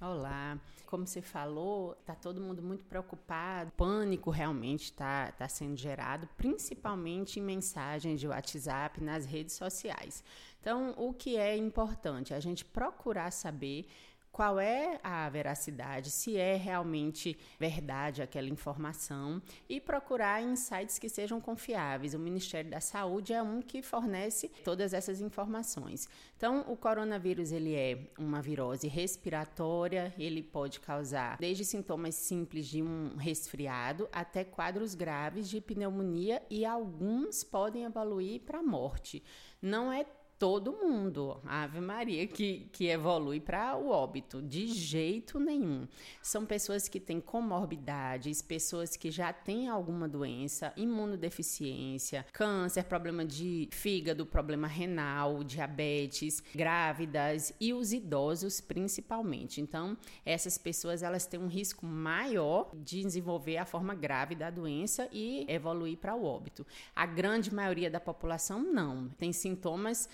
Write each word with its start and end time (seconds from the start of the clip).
Olá. 0.00 0.56
Como 0.86 1.04
você 1.04 1.20
falou, 1.20 1.96
está 2.00 2.14
todo 2.14 2.40
mundo 2.40 2.62
muito 2.62 2.84
preocupado. 2.84 3.72
Pânico 3.72 4.30
realmente 4.30 4.84
está 4.84 5.32
tá 5.32 5.48
sendo 5.48 5.76
gerado, 5.76 6.28
principalmente 6.36 7.40
em 7.40 7.42
mensagens 7.42 8.20
de 8.20 8.28
WhatsApp, 8.28 9.02
nas 9.02 9.26
redes 9.26 9.56
sociais. 9.56 10.22
Então, 10.60 10.94
o 10.96 11.12
que 11.12 11.36
é 11.36 11.56
importante? 11.56 12.32
A 12.32 12.38
gente 12.38 12.64
procurar 12.64 13.32
saber 13.32 13.88
qual 14.32 14.60
é 14.60 14.98
a 15.02 15.28
veracidade, 15.28 16.10
se 16.10 16.36
é 16.36 16.56
realmente 16.56 17.36
verdade 17.58 18.22
aquela 18.22 18.48
informação 18.48 19.42
e 19.68 19.80
procurar 19.80 20.42
insights 20.42 20.98
que 20.98 21.08
sejam 21.08 21.40
confiáveis. 21.40 22.14
O 22.14 22.18
Ministério 22.18 22.70
da 22.70 22.80
Saúde 22.80 23.32
é 23.32 23.42
um 23.42 23.60
que 23.60 23.82
fornece 23.82 24.48
todas 24.64 24.92
essas 24.92 25.20
informações. 25.20 26.08
Então, 26.36 26.64
o 26.68 26.76
coronavírus 26.76 27.52
ele 27.52 27.74
é 27.74 27.98
uma 28.18 28.40
virose 28.40 28.86
respiratória, 28.86 30.14
ele 30.18 30.42
pode 30.42 30.80
causar 30.80 31.36
desde 31.38 31.64
sintomas 31.64 32.14
simples 32.14 32.66
de 32.66 32.82
um 32.82 33.16
resfriado 33.16 34.08
até 34.12 34.44
quadros 34.44 34.94
graves 34.94 35.48
de 35.48 35.60
pneumonia 35.60 36.42
e 36.48 36.64
alguns 36.64 37.42
podem 37.42 37.84
evoluir 37.84 38.42
para 38.42 38.62
morte. 38.62 39.22
Não 39.60 39.92
é 39.92 40.04
todo 40.38 40.72
mundo, 40.72 41.40
Ave 41.44 41.80
Maria, 41.80 42.26
que, 42.26 42.68
que 42.72 42.86
evolui 42.86 43.40
para 43.40 43.76
o 43.76 43.88
óbito, 43.88 44.40
de 44.40 44.68
jeito 44.68 45.40
nenhum. 45.40 45.88
São 46.22 46.46
pessoas 46.46 46.88
que 46.88 47.00
têm 47.00 47.20
comorbidades, 47.20 48.40
pessoas 48.40 48.96
que 48.96 49.10
já 49.10 49.32
têm 49.32 49.68
alguma 49.68 50.08
doença, 50.08 50.72
imunodeficiência, 50.76 52.24
câncer, 52.32 52.84
problema 52.84 53.24
de 53.24 53.68
fígado, 53.72 54.24
problema 54.24 54.68
renal, 54.68 55.42
diabetes, 55.42 56.42
grávidas 56.54 57.52
e 57.60 57.72
os 57.72 57.92
idosos 57.92 58.60
principalmente. 58.60 59.60
Então, 59.60 59.96
essas 60.24 60.56
pessoas 60.56 61.02
elas 61.02 61.26
têm 61.26 61.40
um 61.40 61.48
risco 61.48 61.84
maior 61.84 62.70
de 62.76 63.02
desenvolver 63.02 63.56
a 63.56 63.66
forma 63.66 63.94
grave 63.94 64.36
da 64.36 64.50
doença 64.50 65.08
e 65.10 65.44
evoluir 65.48 65.98
para 65.98 66.14
o 66.14 66.24
óbito. 66.24 66.64
A 66.94 67.06
grande 67.06 67.52
maioria 67.52 67.90
da 67.90 67.98
população 67.98 68.62
não, 68.62 69.08
tem 69.18 69.32
sintomas 69.32 70.08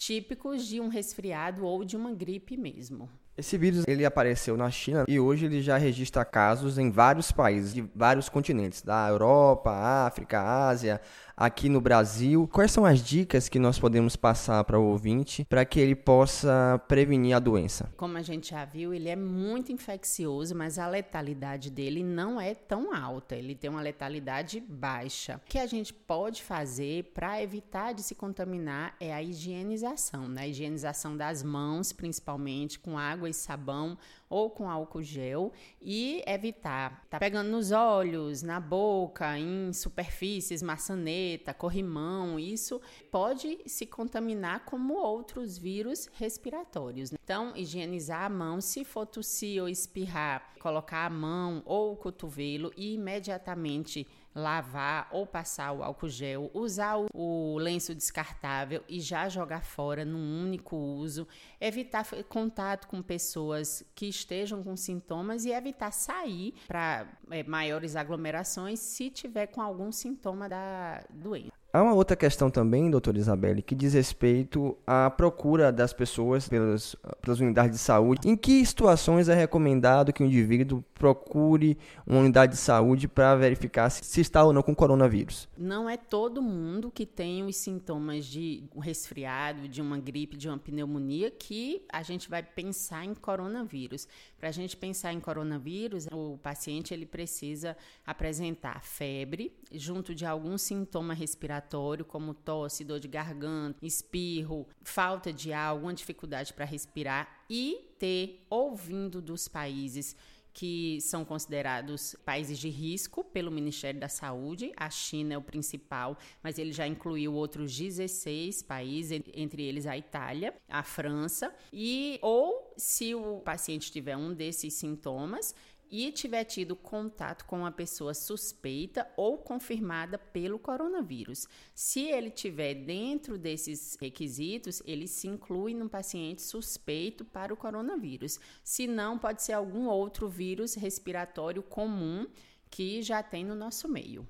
típicos 0.00 0.66
de 0.66 0.80
um 0.80 0.88
resfriado 0.88 1.62
ou 1.62 1.84
de 1.84 1.94
uma 1.94 2.14
gripe 2.14 2.56
mesmo. 2.56 3.06
Esse 3.40 3.56
vírus 3.56 3.84
ele 3.88 4.04
apareceu 4.04 4.54
na 4.54 4.70
China 4.70 5.06
e 5.08 5.18
hoje 5.18 5.46
ele 5.46 5.62
já 5.62 5.78
registra 5.78 6.26
casos 6.26 6.76
em 6.76 6.90
vários 6.90 7.32
países 7.32 7.72
de 7.72 7.82
vários 7.96 8.28
continentes, 8.28 8.82
da 8.82 9.08
Europa, 9.08 9.70
África, 9.70 10.42
Ásia, 10.42 11.00
aqui 11.40 11.70
no 11.70 11.80
Brasil. 11.80 12.46
Quais 12.52 12.70
são 12.70 12.84
as 12.84 13.02
dicas 13.02 13.48
que 13.48 13.58
nós 13.58 13.78
podemos 13.78 14.14
passar 14.14 14.62
para 14.64 14.78
o 14.78 14.84
ouvinte 14.84 15.46
para 15.48 15.64
que 15.64 15.80
ele 15.80 15.94
possa 15.94 16.78
prevenir 16.86 17.34
a 17.34 17.38
doença? 17.38 17.90
Como 17.96 18.18
a 18.18 18.22
gente 18.22 18.50
já 18.50 18.66
viu, 18.66 18.92
ele 18.92 19.08
é 19.08 19.16
muito 19.16 19.72
infeccioso, 19.72 20.54
mas 20.54 20.78
a 20.78 20.86
letalidade 20.86 21.70
dele 21.70 22.04
não 22.04 22.38
é 22.38 22.54
tão 22.54 22.94
alta. 22.94 23.34
Ele 23.34 23.54
tem 23.54 23.70
uma 23.70 23.80
letalidade 23.80 24.62
baixa. 24.68 25.36
O 25.36 25.48
que 25.48 25.58
a 25.58 25.66
gente 25.66 25.94
pode 25.94 26.42
fazer 26.42 27.04
para 27.14 27.42
evitar 27.42 27.94
de 27.94 28.02
se 28.02 28.14
contaminar 28.14 28.94
é 29.00 29.14
a 29.14 29.22
higienização, 29.22 30.28
né? 30.28 30.42
A 30.42 30.48
higienização 30.48 31.16
das 31.16 31.42
mãos, 31.42 31.90
principalmente 31.90 32.78
com 32.78 32.98
água 32.98 33.29
e 33.30 33.34
sabão 33.34 33.96
ou 34.30 34.48
com 34.48 34.70
álcool 34.70 35.02
gel 35.02 35.52
e 35.82 36.22
evitar 36.24 37.04
tá 37.10 37.18
pegando 37.18 37.50
nos 37.50 37.72
olhos, 37.72 38.42
na 38.42 38.60
boca, 38.60 39.36
em 39.36 39.72
superfícies, 39.72 40.62
maçaneta, 40.62 41.52
corrimão, 41.52 42.38
isso 42.38 42.80
pode 43.10 43.58
se 43.66 43.84
contaminar 43.84 44.64
como 44.64 44.94
outros 44.94 45.58
vírus 45.58 46.08
respiratórios. 46.14 47.12
Então, 47.12 47.52
higienizar 47.56 48.24
a 48.24 48.28
mão, 48.30 48.60
se 48.60 48.84
for 48.84 49.04
tossir 49.04 49.60
ou 49.60 49.68
espirrar, 49.68 50.54
colocar 50.60 51.06
a 51.06 51.10
mão 51.10 51.62
ou 51.64 51.92
o 51.92 51.96
cotovelo 51.96 52.72
e 52.76 52.94
imediatamente 52.94 54.06
lavar 54.34 55.08
ou 55.10 55.26
passar 55.26 55.72
o 55.72 55.82
álcool 55.82 56.08
gel, 56.08 56.50
usar 56.54 56.96
o, 56.96 57.06
o 57.12 57.58
lenço 57.58 57.94
descartável 57.94 58.82
e 58.88 59.00
já 59.00 59.28
jogar 59.28 59.64
fora 59.64 60.04
num 60.04 60.42
único 60.42 60.76
uso, 60.76 61.26
evitar 61.60 62.06
contato 62.28 62.86
com 62.86 63.02
pessoas 63.02 63.82
que 63.94 64.06
estejam 64.20 64.62
com 64.62 64.76
sintomas 64.76 65.44
e 65.44 65.50
evitar 65.50 65.90
sair 65.90 66.54
para 66.66 67.06
é, 67.30 67.42
maiores 67.42 67.96
aglomerações 67.96 68.78
se 68.80 69.10
tiver 69.10 69.46
com 69.48 69.60
algum 69.60 69.90
sintoma 69.92 70.48
da 70.48 71.04
doença. 71.10 71.59
Há 71.72 71.80
uma 71.84 71.94
outra 71.94 72.16
questão 72.16 72.50
também, 72.50 72.90
doutora 72.90 73.16
Isabelle, 73.16 73.62
que 73.62 73.76
diz 73.76 73.94
respeito 73.94 74.76
à 74.84 75.08
procura 75.08 75.70
das 75.70 75.92
pessoas 75.92 76.48
pelas, 76.48 76.96
pelas 77.22 77.38
unidades 77.38 77.78
de 77.78 77.78
saúde. 77.78 78.28
Em 78.28 78.36
que 78.36 78.66
situações 78.66 79.28
é 79.28 79.34
recomendado 79.34 80.12
que 80.12 80.20
o 80.20 80.26
indivíduo 80.26 80.82
procure 80.94 81.78
uma 82.04 82.18
unidade 82.18 82.54
de 82.54 82.58
saúde 82.58 83.06
para 83.06 83.36
verificar 83.36 83.88
se, 83.88 84.04
se, 84.04 84.20
está 84.20 84.42
ou 84.42 84.52
não 84.52 84.64
com 84.64 84.74
coronavírus? 84.74 85.48
Não 85.56 85.88
é 85.88 85.96
todo 85.96 86.42
mundo 86.42 86.90
que 86.90 87.06
tem 87.06 87.44
os 87.44 87.54
sintomas 87.54 88.24
de 88.24 88.64
um 88.74 88.80
resfriado, 88.80 89.68
de 89.68 89.80
uma 89.80 89.96
gripe, 89.96 90.36
de 90.36 90.48
uma 90.48 90.58
pneumonia 90.58 91.30
que 91.30 91.86
a 91.92 92.02
gente 92.02 92.28
vai 92.28 92.42
pensar 92.42 93.04
em 93.04 93.14
coronavírus. 93.14 94.08
Para 94.36 94.48
a 94.48 94.52
gente 94.52 94.76
pensar 94.76 95.12
em 95.12 95.20
coronavírus, 95.20 96.08
o 96.10 96.36
paciente 96.38 96.92
ele 96.92 97.06
precisa 97.06 97.76
apresentar 98.04 98.82
febre, 98.82 99.52
junto 99.70 100.16
de 100.16 100.26
algum 100.26 100.58
sintoma 100.58 101.14
respiratório, 101.14 101.59
como 102.06 102.34
tosse, 102.34 102.84
dor 102.84 103.00
de 103.00 103.08
garganta, 103.08 103.78
espirro, 103.84 104.66
falta 104.82 105.32
de 105.32 105.52
ar, 105.52 105.68
alguma 105.68 105.94
dificuldade 105.94 106.52
para 106.52 106.64
respirar, 106.64 107.44
e 107.48 107.94
ter 107.98 108.46
ouvindo 108.48 109.20
dos 109.20 109.48
países 109.48 110.16
que 110.52 111.00
são 111.00 111.24
considerados 111.24 112.16
países 112.24 112.58
de 112.58 112.68
risco 112.68 113.22
pelo 113.24 113.50
Ministério 113.50 114.00
da 114.00 114.08
Saúde. 114.08 114.72
A 114.76 114.90
China 114.90 115.34
é 115.34 115.38
o 115.38 115.42
principal, 115.42 116.18
mas 116.42 116.58
ele 116.58 116.72
já 116.72 116.86
incluiu 116.86 117.34
outros 117.34 117.76
16 117.76 118.62
países, 118.62 119.22
entre 119.34 119.62
eles 119.62 119.86
a 119.86 119.96
Itália, 119.96 120.54
a 120.68 120.82
França, 120.82 121.54
e 121.72 122.18
ou 122.22 122.74
se 122.76 123.14
o 123.14 123.40
paciente 123.40 123.92
tiver 123.92 124.16
um 124.16 124.34
desses 124.34 124.74
sintomas, 124.74 125.54
e 125.90 126.12
tiver 126.12 126.44
tido 126.44 126.76
contato 126.76 127.44
com 127.44 127.58
uma 127.60 127.72
pessoa 127.72 128.14
suspeita 128.14 129.10
ou 129.16 129.38
confirmada 129.38 130.16
pelo 130.16 130.58
coronavírus. 130.58 131.48
Se 131.74 132.02
ele 132.02 132.30
tiver 132.30 132.74
dentro 132.74 133.36
desses 133.36 133.96
requisitos, 134.00 134.82
ele 134.86 135.08
se 135.08 135.26
inclui 135.26 135.74
no 135.74 135.88
paciente 135.88 136.42
suspeito 136.42 137.24
para 137.24 137.52
o 137.52 137.56
coronavírus. 137.56 138.38
Se 138.62 138.86
não, 138.86 139.18
pode 139.18 139.42
ser 139.42 139.52
algum 139.52 139.86
outro 139.88 140.28
vírus 140.28 140.74
respiratório 140.74 141.62
comum 141.62 142.26
que 142.70 143.02
já 143.02 143.22
tem 143.22 143.44
no 143.44 143.54
nosso 143.54 143.88
meio. 143.88 144.26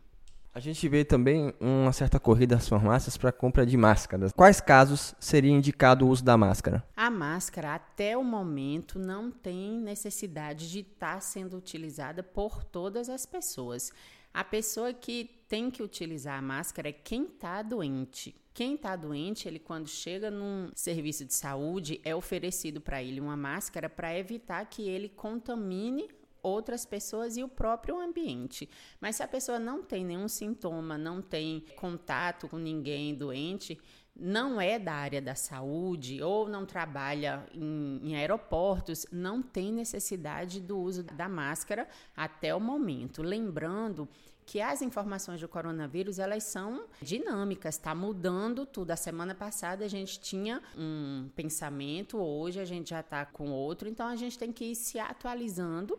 A 0.53 0.59
gente 0.59 0.89
vê 0.89 1.05
também 1.05 1.55
uma 1.61 1.93
certa 1.93 2.19
corrida 2.19 2.57
das 2.57 2.69
farmácias 2.69 3.17
para 3.17 3.31
compra 3.31 3.65
de 3.65 3.77
máscaras. 3.77 4.33
Quais 4.33 4.61
casos 4.61 5.15
seria 5.21 5.53
indicado 5.53 6.05
o 6.05 6.09
uso 6.09 6.25
da 6.25 6.37
máscara? 6.37 6.85
A 6.97 7.09
máscara, 7.09 7.77
até 7.77 8.17
o 8.17 8.25
momento, 8.25 8.99
não 8.99 9.31
tem 9.31 9.79
necessidade 9.79 10.69
de 10.69 10.81
estar 10.81 11.15
tá 11.15 11.21
sendo 11.21 11.57
utilizada 11.57 12.25
por 12.25 12.65
todas 12.65 13.09
as 13.09 13.25
pessoas. 13.25 13.93
A 14.35 14.43
pessoa 14.43 14.93
que 14.93 15.31
tem 15.49 15.71
que 15.71 15.85
utilizar 15.85 16.37
a 16.37 16.43
máscara 16.43 16.89
é 16.89 16.93
quem 16.93 17.27
está 17.27 17.63
doente. 17.63 18.35
Quem 18.53 18.75
está 18.75 18.97
doente, 18.97 19.47
ele 19.47 19.61
quando 19.61 19.89
chega 19.89 20.33
num 20.33 20.69
serviço 20.75 21.25
de 21.25 21.33
saúde, 21.33 22.01
é 22.05 22.15
oferecido 22.15 22.81
para 22.81 23.01
ele 23.01 23.21
uma 23.21 23.37
máscara 23.37 23.89
para 23.89 24.19
evitar 24.19 24.65
que 24.67 24.83
ele 24.89 25.09
contamine 25.09 26.09
outras 26.43 26.85
pessoas 26.85 27.37
e 27.37 27.43
o 27.43 27.49
próprio 27.49 28.01
ambiente. 28.01 28.69
Mas 29.01 29.17
se 29.17 29.23
a 29.23 29.29
pessoa 29.29 29.59
não 29.59 29.83
tem 29.83 30.05
nenhum 30.05 30.29
sintoma, 30.29 30.97
não 30.97 31.21
tem 31.21 31.65
contato 31.77 32.49
com 32.49 32.59
ninguém 32.59 33.15
doente, 33.15 33.79
não 34.21 34.61
é 34.61 34.79
da 34.79 34.93
área 34.93 35.23
da 35.23 35.35
saúde 35.35 36.23
ou 36.23 36.49
não 36.49 36.67
trabalha 36.67 37.47
em, 37.55 38.01
em, 38.03 38.17
aeroportos, 38.17 39.07
não 39.11 39.41
tem 39.41 39.73
necessidade 39.73 40.61
do 40.61 40.79
uso 40.79 41.03
da 41.03 41.29
máscara 41.29 41.89
até 42.15 42.55
o 42.55 42.61
momento. 42.61 43.23
Lembrando 43.23 44.09
que 44.45 44.61
as 44.61 44.83
informações 44.83 45.41
do 45.41 45.49
coronavírus 45.49 46.19
elas 46.19 46.43
são 46.43 46.85
dinâmicas, 47.01 47.77
está 47.77 47.95
mudando 47.95 48.67
tudo. 48.67 48.91
A 48.91 48.97
semana 48.97 49.35
passada 49.35 49.85
a 49.85 49.89
gente 49.89 50.21
tinha 50.21 50.61
um 50.77 51.31
pensamento, 51.35 52.19
hoje 52.19 52.59
a 52.61 52.65
gente 52.65 52.91
já 52.91 53.01
está 53.01 53.25
com 53.25 53.51
outro, 53.51 53.89
então 53.89 54.07
a 54.07 54.17
gente 54.17 54.37
tem 54.39 54.53
que 54.53 54.65
ir 54.65 54.75
se 54.75 54.99
atualizando 54.99 55.99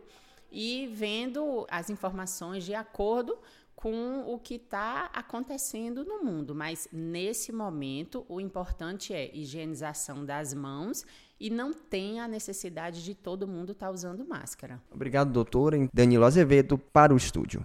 e 0.52 0.86
vendo 0.86 1.66
as 1.70 1.88
informações 1.88 2.64
de 2.64 2.74
acordo 2.74 3.38
com 3.74 4.32
o 4.32 4.38
que 4.38 4.54
está 4.54 5.10
acontecendo 5.12 6.04
no 6.04 6.22
mundo. 6.22 6.54
Mas 6.54 6.86
nesse 6.92 7.50
momento, 7.50 8.24
o 8.28 8.40
importante 8.40 9.12
é 9.12 9.34
higienização 9.34 10.24
das 10.24 10.54
mãos 10.54 11.04
e 11.40 11.50
não 11.50 11.72
tem 11.72 12.20
a 12.20 12.28
necessidade 12.28 13.02
de 13.02 13.14
todo 13.14 13.48
mundo 13.48 13.72
estar 13.72 13.86
tá 13.86 13.92
usando 13.92 14.24
máscara. 14.24 14.80
Obrigado, 14.92 15.32
doutora. 15.32 15.76
Danilo 15.92 16.24
Azevedo, 16.24 16.78
para 16.78 17.12
o 17.12 17.16
estúdio. 17.16 17.64